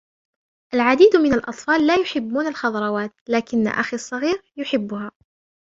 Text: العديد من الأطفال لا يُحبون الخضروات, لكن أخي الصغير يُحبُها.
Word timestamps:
العديد 0.73 1.15
من 1.15 1.33
الأطفال 1.33 1.87
لا 1.87 1.95
يُحبون 1.95 2.47
الخضروات, 2.47 3.11
لكن 3.29 3.67
أخي 3.67 3.95
الصغير 3.95 4.41
يُحبُها. 4.57 5.11